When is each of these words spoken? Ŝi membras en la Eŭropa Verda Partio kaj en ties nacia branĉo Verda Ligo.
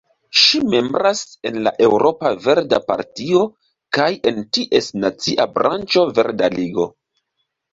Ŝi 0.43 0.59
membras 0.73 1.19
en 1.49 1.59
la 1.67 1.73
Eŭropa 1.87 2.31
Verda 2.47 2.79
Partio 2.89 3.43
kaj 3.99 4.09
en 4.33 4.41
ties 4.59 4.91
nacia 5.05 5.49
branĉo 5.59 6.07
Verda 6.19 6.51
Ligo. 6.57 6.89